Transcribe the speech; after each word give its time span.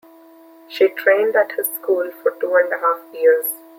She 0.67 0.87
trained 0.87 1.35
at 1.35 1.51
his 1.51 1.67
school 1.67 2.09
for 2.23 2.31
two 2.41 2.55
and 2.55 2.73
a 2.73 2.79
half 2.79 3.01
years. 3.13 3.45